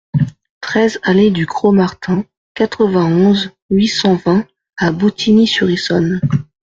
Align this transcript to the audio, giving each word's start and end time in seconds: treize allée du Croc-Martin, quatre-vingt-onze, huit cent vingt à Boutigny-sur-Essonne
treize 0.61 0.97
allée 1.03 1.29
du 1.29 1.45
Croc-Martin, 1.45 2.25
quatre-vingt-onze, 2.55 3.51
huit 3.69 3.87
cent 3.87 4.15
vingt 4.15 4.47
à 4.75 4.91
Boutigny-sur-Essonne 4.91 6.19